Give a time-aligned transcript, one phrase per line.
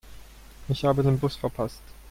[0.67, 1.83] Ich habe den Bus verpasst.